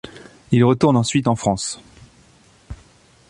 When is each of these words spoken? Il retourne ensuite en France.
Il 0.49 0.63
retourne 0.63 0.97
ensuite 0.97 1.27
en 1.27 1.35
France. 1.35 1.79